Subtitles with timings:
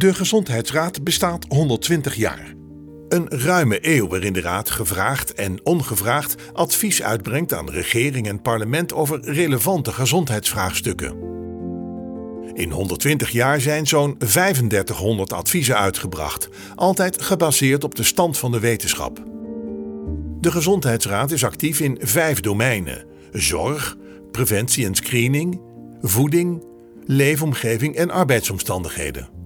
[0.00, 2.54] De Gezondheidsraad bestaat 120 jaar.
[3.08, 8.92] Een ruime eeuw waarin de Raad gevraagd en ongevraagd advies uitbrengt aan regering en parlement
[8.92, 11.16] over relevante gezondheidsvraagstukken.
[12.52, 18.60] In 120 jaar zijn zo'n 3500 adviezen uitgebracht, altijd gebaseerd op de stand van de
[18.60, 19.22] wetenschap.
[20.40, 23.96] De Gezondheidsraad is actief in vijf domeinen: zorg,
[24.30, 25.60] preventie en screening,
[26.00, 26.64] voeding,
[27.06, 29.39] leefomgeving en arbeidsomstandigheden.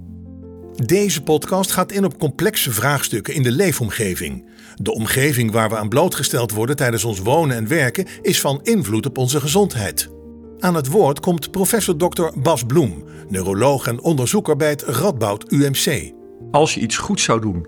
[0.82, 4.44] Deze podcast gaat in op complexe vraagstukken in de leefomgeving.
[4.74, 9.06] De omgeving waar we aan blootgesteld worden tijdens ons wonen en werken is van invloed
[9.06, 10.10] op onze gezondheid.
[10.58, 12.40] Aan het woord komt professor Dr.
[12.42, 16.12] Bas Bloem, neuroloog en onderzoeker bij het Radboud UMC.
[16.50, 17.66] Als je iets goed zou doen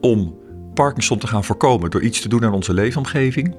[0.00, 0.38] om
[0.74, 3.56] Parkinson te gaan voorkomen door iets te doen aan onze leefomgeving,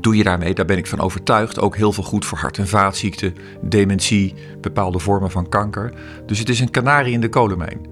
[0.00, 2.68] doe je daarmee, daar ben ik van overtuigd, ook heel veel goed voor hart- en
[2.68, 5.92] vaatziekten, dementie, bepaalde vormen van kanker.
[6.26, 7.91] Dus het is een kanarie in de kolenmijn.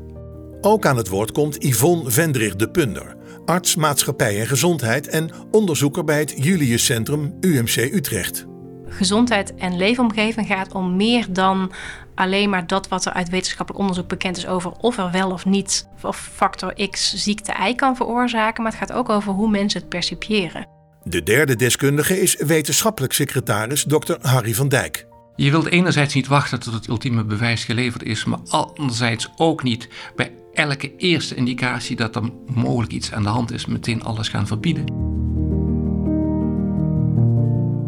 [0.63, 6.05] Ook aan het woord komt Yvonne Vendrig de Punder, arts maatschappij en gezondheid en onderzoeker
[6.05, 8.47] bij het Julius Centrum UMC Utrecht.
[8.87, 11.73] Gezondheid en leefomgeving gaat om meer dan
[12.15, 15.45] alleen maar dat wat er uit wetenschappelijk onderzoek bekend is over of er wel of
[15.45, 19.81] niet of factor X ziekte Y kan veroorzaken, maar het gaat ook over hoe mensen
[19.81, 20.67] het percipiëren.
[21.05, 24.15] De derde deskundige is wetenschappelijk secretaris Dr.
[24.21, 25.07] Harry van Dijk.
[25.37, 29.89] Je wilt enerzijds niet wachten tot het ultieme bewijs geleverd is, maar anderzijds ook niet
[30.17, 34.47] bij elke eerste indicatie dat er mogelijk iets aan de hand is, meteen alles gaan
[34.47, 34.85] verbieden.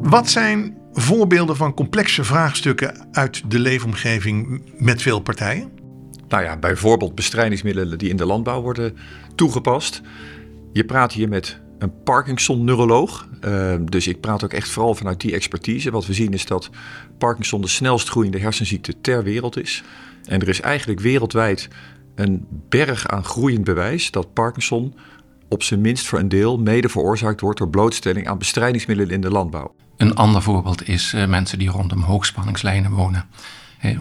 [0.02, 5.70] Wat zijn voorbeelden van complexe vraagstukken uit de leefomgeving met veel partijen?
[6.28, 8.96] Nou ja, bijvoorbeeld bestrijdingsmiddelen die in de landbouw worden
[9.34, 10.00] toegepast.
[10.72, 13.28] Je praat hier met een Parkinson-neuroloog.
[13.44, 15.90] Uh, dus ik praat ook echt vooral vanuit die expertise.
[15.90, 16.70] Wat we zien is dat
[17.18, 19.82] Parkinson de snelst groeiende hersenziekte ter wereld is.
[20.24, 21.68] En er is eigenlijk wereldwijd
[22.14, 24.94] een berg aan groeiend bewijs dat Parkinson
[25.48, 29.30] op zijn minst voor een deel mede veroorzaakt wordt door blootstelling aan bestrijdingsmiddelen in de
[29.30, 29.74] landbouw.
[29.96, 33.24] Een ander voorbeeld is uh, mensen die rondom hoogspanningslijnen wonen.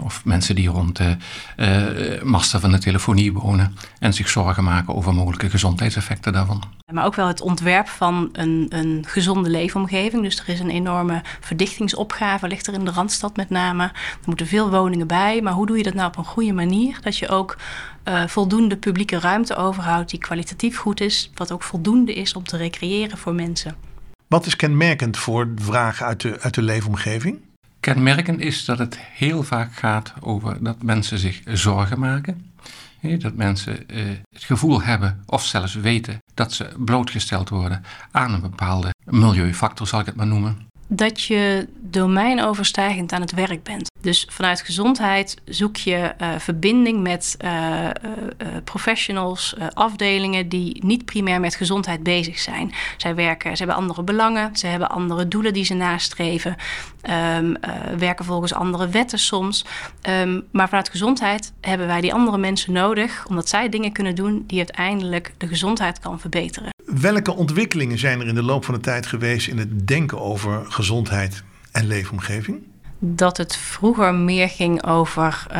[0.00, 1.16] Of mensen die rond de
[1.56, 6.62] uh, masten van de telefonie wonen en zich zorgen maken over mogelijke gezondheidseffecten daarvan.
[6.92, 10.22] Maar ook wel het ontwerp van een, een gezonde leefomgeving.
[10.22, 13.82] Dus er is een enorme verdichtingsopgave, ligt er in de Randstad met name.
[13.82, 16.98] Er moeten veel woningen bij, maar hoe doe je dat nou op een goede manier?
[17.00, 17.56] Dat je ook
[18.08, 22.56] uh, voldoende publieke ruimte overhoudt die kwalitatief goed is, wat ook voldoende is om te
[22.56, 23.74] recreëren voor mensen.
[24.26, 27.38] Wat is kenmerkend voor vragen uit de, uit de leefomgeving?
[27.82, 32.52] Kenmerkend is dat het heel vaak gaat over dat mensen zich zorgen maken.
[33.18, 34.04] Dat mensen eh,
[34.34, 40.00] het gevoel hebben of zelfs weten dat ze blootgesteld worden aan een bepaalde milieufactor, zal
[40.00, 40.68] ik het maar noemen.
[40.86, 43.90] Dat je domeinoverstijgend aan het werk bent.
[44.00, 47.88] Dus vanuit gezondheid zoek je uh, verbinding met uh,
[48.64, 52.72] professionals, afdelingen die niet primair met gezondheid bezig zijn.
[52.96, 56.56] Zij werken, ze hebben andere belangen, ze hebben andere doelen die ze nastreven,
[57.10, 57.56] um,
[57.98, 59.64] werken volgens andere wetten soms.
[60.08, 64.44] Um, maar vanuit gezondheid hebben wij die andere mensen nodig, omdat zij dingen kunnen doen
[64.46, 66.70] die uiteindelijk de gezondheid kan verbeteren.
[66.84, 70.64] Welke ontwikkelingen zijn er in de loop van de tijd geweest in het denken over
[70.68, 71.42] gezondheid
[71.72, 72.70] en leefomgeving?
[73.04, 75.56] Dat het vroeger meer ging over uh,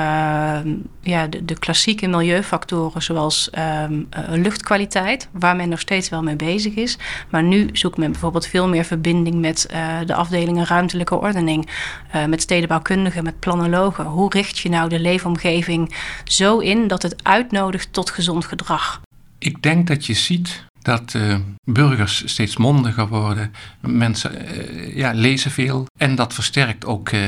[1.01, 3.85] ja, de, de, klassieke milieufactoren zoals uh,
[4.29, 6.99] luchtkwaliteit, waar men nog steeds wel mee bezig is.
[7.31, 11.69] Maar nu zoekt men bijvoorbeeld veel meer verbinding met uh, de afdelingen ruimtelijke ordening,
[12.15, 14.05] uh, met stedenbouwkundigen, met planologen.
[14.05, 15.95] Hoe richt je nou de leefomgeving
[16.25, 19.01] zo in dat het uitnodigt tot gezond gedrag?
[19.39, 23.53] Ik denk dat je ziet dat uh, burgers steeds mondiger worden.
[23.81, 25.87] Mensen uh, ja, lezen veel.
[25.97, 27.21] En dat versterkt ook uh,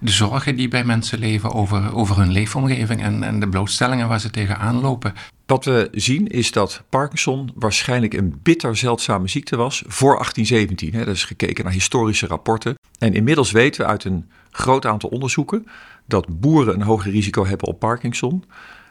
[0.00, 4.20] de zorgen die bij mensen leven over, over hun leefomgeving en, en de blootstellingen waar
[4.20, 5.14] ze tegenaan lopen.
[5.46, 10.92] Wat we zien is dat Parkinson waarschijnlijk een bitter zeldzame ziekte was voor 1817.
[10.92, 11.04] Hè.
[11.04, 12.74] Dat is gekeken naar historische rapporten.
[12.98, 15.66] En inmiddels weten we uit een groot aantal onderzoeken
[16.06, 18.44] dat boeren een hoger risico hebben op Parkinson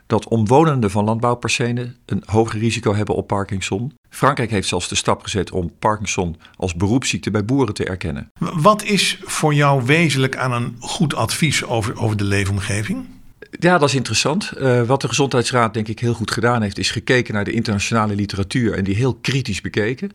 [0.09, 3.93] dat omwonenden van landbouwpercelen een hoger risico hebben op Parkinson.
[4.09, 8.31] Frankrijk heeft zelfs de stap gezet om Parkinson als beroepsziekte bij boeren te erkennen.
[8.39, 13.05] Wat is voor jou wezenlijk aan een goed advies over, over de leefomgeving?
[13.51, 14.51] Ja, dat is interessant.
[14.57, 18.15] Uh, wat de Gezondheidsraad denk ik heel goed gedaan heeft, is gekeken naar de internationale
[18.15, 20.11] literatuur en die heel kritisch bekeken.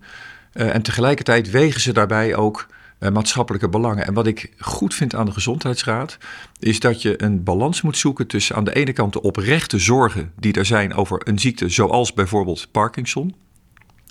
[0.53, 2.67] Uh, en tegelijkertijd wegen ze daarbij ook
[3.13, 4.07] maatschappelijke belangen.
[4.07, 6.19] En wat ik goed vind aan de Gezondheidsraad,
[6.59, 10.33] is dat je een balans moet zoeken tussen aan de ene kant de oprechte zorgen
[10.37, 13.35] die er zijn over een ziekte zoals bijvoorbeeld Parkinson.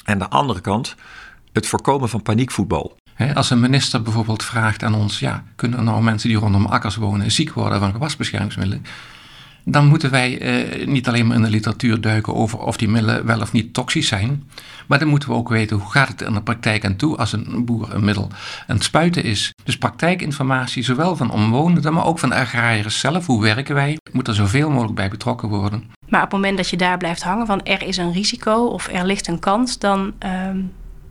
[0.06, 0.96] En aan de andere kant
[1.52, 2.96] het voorkomen van paniekvoetbal.
[3.34, 6.96] Als een minister bijvoorbeeld vraagt aan ons: ja, kunnen er nou mensen die rondom akkers
[6.96, 8.86] wonen ziek worden van gewasbeschermingsmiddelen?
[9.66, 13.26] Dan moeten wij eh, niet alleen maar in de literatuur duiken over of die middelen
[13.26, 14.50] wel of niet toxisch zijn,
[14.88, 17.34] maar dan moeten we ook weten hoe gaat het in de praktijk aan toe als
[17.34, 18.30] een boer een middel
[18.68, 19.54] aan het spuiten is.
[19.64, 23.26] Dus praktijkinformatie, zowel van omwonenden, maar ook van de agrariërs zelf.
[23.26, 23.98] Hoe werken wij?
[24.12, 25.84] Moet er zoveel mogelijk bij betrokken worden.
[26.10, 28.88] Maar op het moment dat je daar blijft hangen van er is een risico of
[28.88, 30.58] er ligt een kans, dan ehm,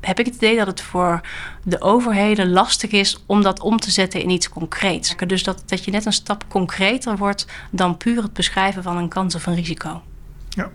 [0.06, 1.20] heb ik het idee dat het voor
[1.64, 5.14] de overheden lastig is om dat om te zetten in iets concreets.
[5.26, 9.08] Dus dat, dat je net een stap concreter wordt dan puur het beschrijven van een
[9.08, 10.02] kans of een risico.
[10.48, 10.70] Ja.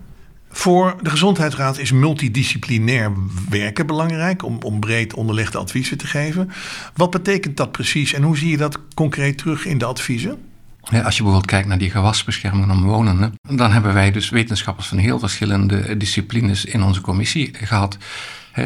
[0.49, 3.11] Voor de Gezondheidsraad is multidisciplinair
[3.49, 6.51] werken belangrijk om, om breed onderlegde adviezen te geven.
[6.95, 10.37] Wat betekent dat precies en hoe zie je dat concreet terug in de adviezen?
[10.89, 14.87] Ja, als je bijvoorbeeld kijkt naar die gewasbescherming van omwonenden, dan hebben wij dus wetenschappers
[14.87, 17.97] van heel verschillende disciplines in onze commissie gehad.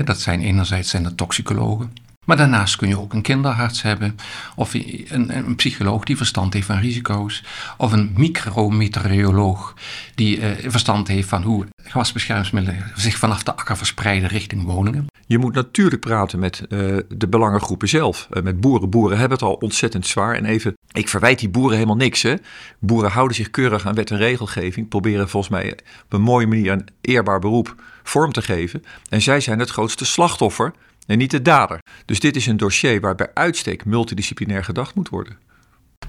[0.03, 1.93] Dat zijn enerzijds zijn de toxicologen,
[2.25, 4.15] maar daarnaast kun je ook een kinderarts hebben,
[4.55, 7.43] of een, een psycholoog die verstand heeft van risico's,
[7.77, 9.73] of een micrometeoroloog
[10.21, 15.05] die eh, verstand heeft van hoe gewasbeschermingsmiddelen zich vanaf de akker verspreiden richting woningen.
[15.27, 18.27] Je moet natuurlijk praten met uh, de belangengroepen zelf.
[18.31, 18.89] Uh, met boeren.
[18.89, 20.35] Boeren hebben het al ontzettend zwaar.
[20.35, 22.21] En even, ik verwijt die boeren helemaal niks.
[22.21, 22.35] Hè.
[22.79, 24.87] Boeren houden zich keurig aan wet en regelgeving.
[24.87, 25.71] Proberen volgens mij
[26.03, 28.83] op een mooie manier een eerbaar beroep vorm te geven.
[29.09, 30.73] En zij zijn het grootste slachtoffer
[31.07, 31.79] en niet de dader.
[32.05, 35.37] Dus dit is een dossier waar bij uitstek multidisciplinair gedacht moet worden.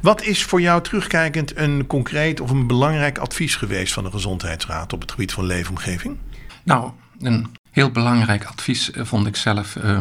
[0.02, 4.92] Wat is voor jou terugkijkend een concreet of een belangrijk advies geweest van de Gezondheidsraad
[4.92, 6.16] op het gebied van leefomgeving?
[6.62, 6.90] Nou,
[7.20, 9.76] een heel belangrijk advies eh, vond ik zelf.
[9.76, 10.00] Uh,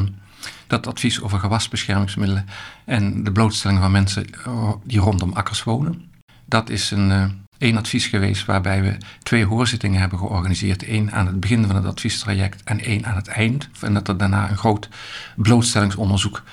[0.68, 2.46] dat advies over gewasbeschermingsmiddelen
[2.86, 6.12] en de blootstelling van mensen eh, die rondom akkers wonen.
[6.46, 10.84] Dat is een, één advies geweest waarbij we twee hoorzittingen hebben georganiseerd.
[10.84, 13.70] één aan het begin van het adviestraject en één aan het eind.
[13.80, 14.90] En dat er daarna een groot
[15.36, 16.44] blootstellingsonderzoek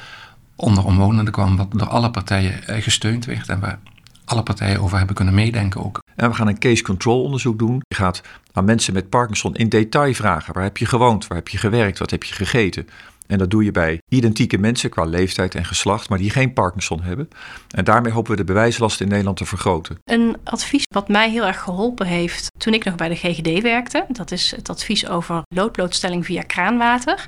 [0.60, 3.78] onder omwonenden kwam, wat door alle partijen gesteund werd en waar
[4.24, 6.02] alle partijen over hebben kunnen meedenken ook.
[6.16, 7.82] En we gaan een case control onderzoek doen.
[7.88, 8.22] Je gaat
[8.52, 11.98] aan mensen met Parkinson in detail vragen: waar heb je gewoond, waar heb je gewerkt,
[11.98, 12.88] wat heb je gegeten.
[13.26, 17.02] En dat doe je bij identieke mensen qua leeftijd en geslacht, maar die geen Parkinson
[17.02, 17.28] hebben.
[17.70, 19.98] En daarmee hopen we de bewijslast in Nederland te vergroten.
[20.04, 24.04] Een advies wat mij heel erg geholpen heeft toen ik nog bij de GGD werkte,
[24.08, 27.26] dat is het advies over loodblootstelling via kraanwater.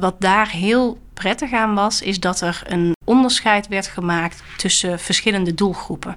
[0.00, 5.54] Wat daar heel prettig aan was, is dat er een onderscheid werd gemaakt tussen verschillende
[5.54, 6.14] doelgroepen.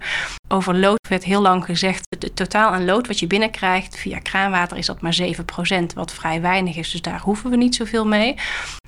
[0.47, 4.77] Over lood werd heel lang gezegd, het totaal aan lood wat je binnenkrijgt via kraanwater
[4.77, 8.35] is dat maar 7%, wat vrij weinig is, dus daar hoeven we niet zoveel mee.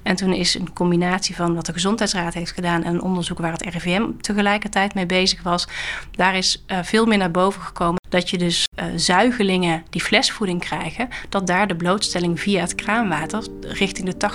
[0.03, 3.51] En toen is een combinatie van wat de Gezondheidsraad heeft gedaan en een onderzoek waar
[3.51, 5.67] het RIVM tegelijkertijd mee bezig was,
[6.12, 10.59] daar is uh, veel meer naar boven gekomen dat je dus uh, zuigelingen die flesvoeding
[10.59, 14.29] krijgen, dat daar de blootstelling via het kraanwater richting de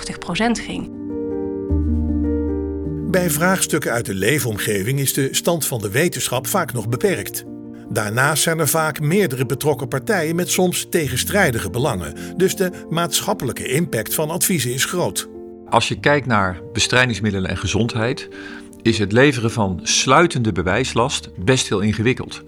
[0.61, 1.00] 80% ging.
[3.11, 7.43] Bij vraagstukken uit de leefomgeving is de stand van de wetenschap vaak nog beperkt.
[7.89, 14.13] Daarnaast zijn er vaak meerdere betrokken partijen met soms tegenstrijdige belangen, dus de maatschappelijke impact
[14.13, 15.29] van adviezen is groot.
[15.69, 18.27] Als je kijkt naar bestrijdingsmiddelen en gezondheid,
[18.81, 22.43] is het leveren van sluitende bewijslast best heel ingewikkeld.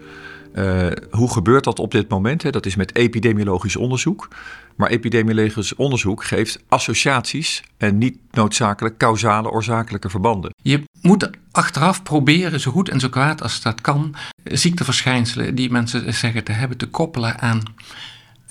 [0.53, 2.43] Uh, hoe gebeurt dat op dit moment?
[2.43, 2.49] Hè?
[2.49, 4.27] Dat is met epidemiologisch onderzoek.
[4.75, 10.51] Maar epidemiologisch onderzoek geeft associaties en niet noodzakelijk causale oorzakelijke verbanden.
[10.61, 16.13] Je moet achteraf proberen, zo goed en zo kwaad als dat kan, ziekteverschijnselen die mensen
[16.13, 17.63] zeggen te hebben te koppelen aan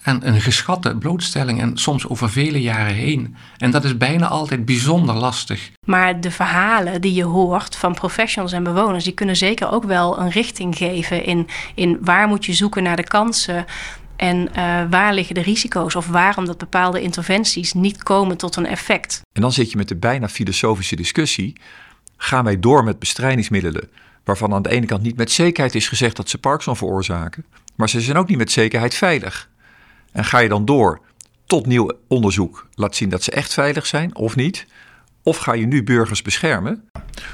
[0.03, 3.37] aan een geschatte blootstelling en soms over vele jaren heen.
[3.57, 5.71] En dat is bijna altijd bijzonder lastig.
[5.87, 10.19] Maar de verhalen die je hoort van professionals en bewoners, die kunnen zeker ook wel
[10.19, 13.65] een richting geven in, in waar moet je zoeken naar de kansen.
[14.17, 18.67] En uh, waar liggen de risico's of waarom dat bepaalde interventies niet komen tot een
[18.67, 19.21] effect.
[19.33, 21.57] En dan zit je met de bijna filosofische discussie:
[22.17, 23.91] gaan wij door met bestrijdingsmiddelen
[24.25, 27.45] waarvan aan de ene kant niet met zekerheid is gezegd dat ze Parkinson veroorzaken,
[27.75, 29.51] maar ze zijn ook niet met zekerheid veilig.
[30.13, 31.01] En ga je dan door
[31.47, 34.67] tot nieuw onderzoek laat zien dat ze echt veilig zijn of niet?
[35.23, 36.89] Of ga je nu burgers beschermen?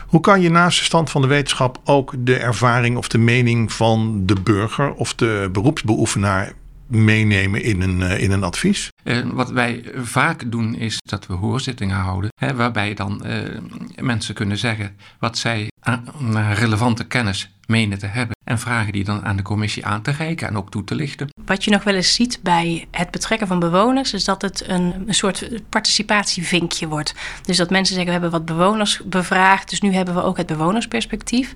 [0.07, 3.73] Hoe kan je naast de stand van de wetenschap ook de ervaring of de mening
[3.73, 6.53] van de burger of de beroepsbeoefenaar
[6.87, 8.89] meenemen in een, eh, in een advies?
[9.05, 13.59] Uh, wat wij vaak doen is dat we hoorzittingen houden, hè, waarbij dan uh,
[13.97, 16.05] mensen kunnen zeggen wat zij aan
[16.55, 18.37] relevante kennis menen te hebben.
[18.49, 21.29] En vragen die dan aan de commissie aan te reiken en ook toe te lichten.
[21.45, 25.05] Wat je nog wel eens ziet bij het betrekken van bewoners, is dat het een,
[25.07, 27.15] een soort participatievinkje wordt.
[27.43, 30.47] Dus dat mensen zeggen: we hebben wat bewoners bevraagd, dus nu hebben we ook het
[30.47, 31.53] bewonersperspectief.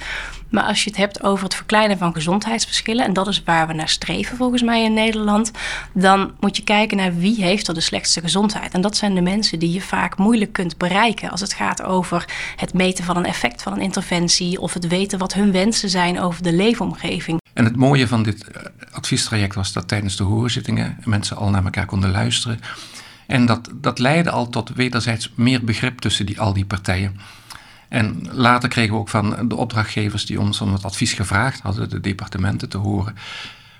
[0.50, 3.72] Maar als je het hebt over het verkleinen van gezondheidsverschillen, en dat is waar we
[3.72, 5.50] naar streven volgens mij in Nederland,
[5.94, 8.72] dan moet je kijken naar wie heeft er de slechtste gezondheid.
[8.72, 12.24] En dat zijn de mensen die je vaak moeilijk kunt bereiken als het gaat over
[12.56, 16.20] het meten van een effect van een interventie of het weten wat hun wensen zijn
[16.20, 17.40] over de leefomgeving.
[17.52, 18.62] En het mooie van dit eh,
[18.92, 22.60] adviestraject was dat tijdens de hoorzittingen mensen al naar elkaar konden luisteren.
[23.26, 27.16] En dat, dat leidde al tot wederzijds meer begrip tussen die, al die partijen.
[27.88, 31.88] En later kregen we ook van de opdrachtgevers die ons om het advies gevraagd hadden,
[31.88, 33.14] de departementen te horen,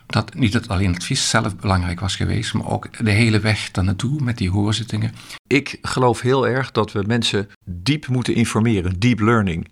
[0.06, 3.84] dat niet het alleen advies zelf belangrijk was geweest, maar ook de hele weg daar
[3.84, 5.14] naartoe met die hoorzittingen.
[5.46, 9.68] Ik geloof heel erg dat we mensen diep moeten informeren, deep learning.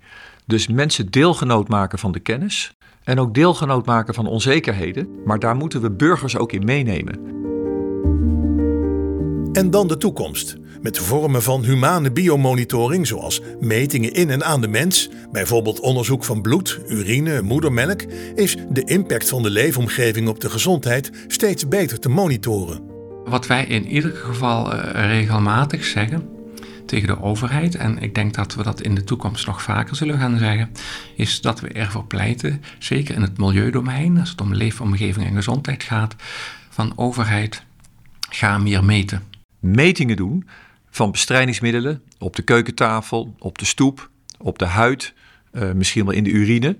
[0.46, 2.72] Dus mensen deelgenoot maken van de kennis
[3.04, 7.38] en ook deelgenoot maken van onzekerheden, maar daar moeten we burgers ook in meenemen.
[9.52, 10.56] En dan de toekomst.
[10.82, 16.42] Met vormen van humane biomonitoring, zoals metingen in en aan de mens, bijvoorbeeld onderzoek van
[16.42, 18.02] bloed, urine, moedermelk,
[18.34, 22.80] is de impact van de leefomgeving op de gezondheid steeds beter te monitoren.
[23.24, 26.39] Wat wij in ieder geval eh, regelmatig zeggen
[26.90, 30.18] tegen de overheid, en ik denk dat we dat in de toekomst nog vaker zullen
[30.18, 30.70] gaan zeggen,
[31.16, 35.82] is dat we ervoor pleiten, zeker in het milieudomein, als het om leefomgeving en gezondheid
[35.82, 36.14] gaat,
[36.68, 37.62] van overheid,
[38.30, 39.22] ga meer meten.
[39.60, 40.48] Metingen doen
[40.90, 45.14] van bestrijdingsmiddelen op de keukentafel, op de stoep, op de huid,
[45.52, 46.76] uh, misschien wel in de urine.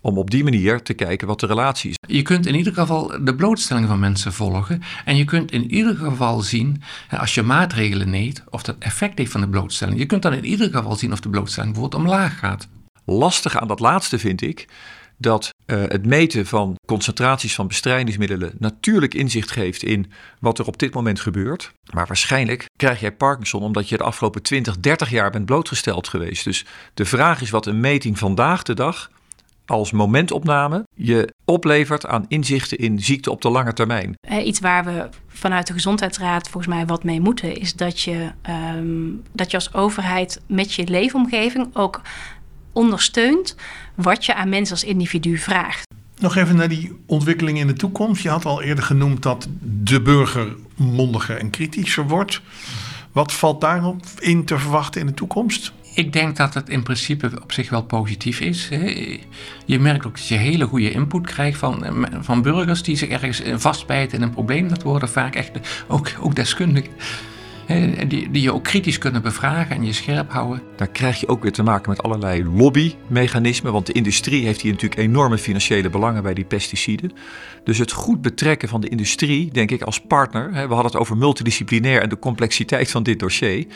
[0.00, 1.96] Om op die manier te kijken wat de relatie is.
[2.06, 4.82] Je kunt in ieder geval de blootstelling van mensen volgen.
[5.04, 9.32] En je kunt in ieder geval zien, als je maatregelen neemt, of dat effect heeft
[9.32, 9.98] van de blootstelling.
[9.98, 12.68] Je kunt dan in ieder geval zien of de blootstelling bijvoorbeeld omlaag gaat.
[13.04, 14.68] Lastig aan dat laatste vind ik
[15.20, 20.78] dat uh, het meten van concentraties van bestrijdingsmiddelen natuurlijk inzicht geeft in wat er op
[20.78, 21.72] dit moment gebeurt.
[21.92, 26.44] Maar waarschijnlijk krijg jij Parkinson omdat je de afgelopen 20, 30 jaar bent blootgesteld geweest.
[26.44, 26.64] Dus
[26.94, 29.10] de vraag is wat een meting vandaag de dag
[29.70, 34.14] als momentopname je oplevert aan inzichten in ziekte op de lange termijn.
[34.44, 38.30] Iets waar we vanuit de Gezondheidsraad volgens mij wat mee moeten, is dat je,
[38.76, 42.00] um, dat je als overheid met je leefomgeving ook
[42.72, 43.56] ondersteunt
[43.94, 45.86] wat je aan mensen als individu vraagt.
[46.18, 48.22] Nog even naar die ontwikkeling in de toekomst.
[48.22, 52.40] Je had al eerder genoemd dat de burger mondiger en kritischer wordt.
[53.12, 55.72] Wat valt daarop in te verwachten in de toekomst?
[55.94, 58.68] Ik denk dat het in principe op zich wel positief is.
[59.64, 63.42] Je merkt ook dat je hele goede input krijgt van, van burgers die zich ergens
[63.54, 64.68] vastbijten in een probleem.
[64.68, 65.50] Dat worden vaak echt
[65.88, 66.92] ook, ook deskundigen
[68.08, 70.62] die, die je ook kritisch kunnen bevragen en je scherp houden.
[70.76, 74.72] Daar krijg je ook weer te maken met allerlei lobbymechanismen, want de industrie heeft hier
[74.72, 77.12] natuurlijk enorme financiële belangen bij die pesticiden.
[77.64, 80.50] Dus het goed betrekken van de industrie, denk ik, als partner.
[80.52, 83.66] We hadden het over multidisciplinair en de complexiteit van dit dossier.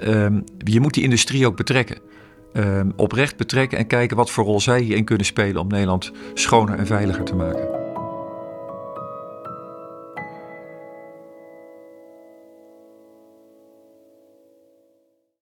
[0.00, 1.98] Ehm, je moet die industrie ook betrekken.
[2.52, 6.78] Um, oprecht betrekken en kijken wat voor rol zij hierin kunnen spelen om Nederland schoner
[6.78, 7.79] en veiliger te maken.